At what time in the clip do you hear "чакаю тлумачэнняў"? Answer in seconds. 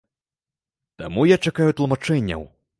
1.45-2.41